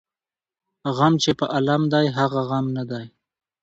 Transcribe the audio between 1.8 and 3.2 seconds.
دى هغه غم نه دى.